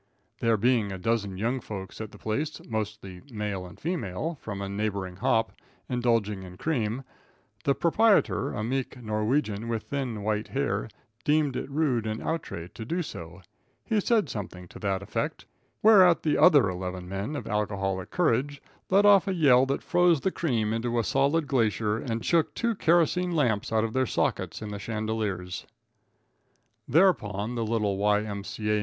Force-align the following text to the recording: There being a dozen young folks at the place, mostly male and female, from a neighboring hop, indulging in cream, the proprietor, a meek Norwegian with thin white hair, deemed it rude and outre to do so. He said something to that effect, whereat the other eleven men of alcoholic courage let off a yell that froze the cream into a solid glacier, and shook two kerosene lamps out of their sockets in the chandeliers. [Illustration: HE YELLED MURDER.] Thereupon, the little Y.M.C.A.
There 0.39 0.57
being 0.57 0.91
a 0.91 0.97
dozen 0.97 1.37
young 1.37 1.59
folks 1.59 2.01
at 2.01 2.11
the 2.11 2.17
place, 2.17 2.59
mostly 2.67 3.21
male 3.31 3.67
and 3.67 3.79
female, 3.79 4.39
from 4.41 4.59
a 4.59 4.67
neighboring 4.67 5.17
hop, 5.17 5.51
indulging 5.87 6.41
in 6.41 6.57
cream, 6.57 7.03
the 7.65 7.75
proprietor, 7.75 8.51
a 8.51 8.63
meek 8.63 8.99
Norwegian 8.99 9.67
with 9.67 9.83
thin 9.83 10.23
white 10.23 10.47
hair, 10.47 10.89
deemed 11.23 11.55
it 11.55 11.69
rude 11.69 12.07
and 12.07 12.19
outre 12.19 12.67
to 12.67 12.83
do 12.83 13.03
so. 13.03 13.41
He 13.85 13.99
said 14.01 14.27
something 14.27 14.67
to 14.69 14.79
that 14.79 15.03
effect, 15.03 15.45
whereat 15.83 16.23
the 16.23 16.35
other 16.35 16.67
eleven 16.67 17.07
men 17.07 17.35
of 17.35 17.45
alcoholic 17.45 18.09
courage 18.09 18.59
let 18.89 19.05
off 19.05 19.27
a 19.27 19.35
yell 19.35 19.67
that 19.67 19.83
froze 19.83 20.21
the 20.21 20.31
cream 20.31 20.73
into 20.73 20.97
a 20.97 21.03
solid 21.03 21.45
glacier, 21.47 21.97
and 21.99 22.25
shook 22.25 22.55
two 22.55 22.73
kerosene 22.73 23.33
lamps 23.35 23.71
out 23.71 23.83
of 23.83 23.93
their 23.93 24.07
sockets 24.07 24.63
in 24.63 24.69
the 24.69 24.79
chandeliers. 24.79 25.67
[Illustration: 25.77 25.77
HE 26.87 26.93
YELLED 26.95 27.05
MURDER.] 27.05 27.19
Thereupon, 27.27 27.53
the 27.53 27.63
little 27.67 27.97
Y.M.C.A. 27.97 28.79